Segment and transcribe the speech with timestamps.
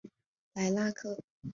[0.53, 1.21] 莱拉克。